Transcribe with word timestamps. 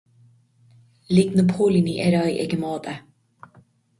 Lig 1.15 1.29
na 1.35 1.43
póilíní 1.51 1.93
ar 2.05 2.15
aghaidh 2.19 2.41
ag 2.43 2.51
an 2.55 2.61
mbád 2.61 2.83
é. 2.93 2.95